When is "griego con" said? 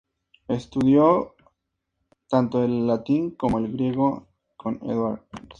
3.71-4.77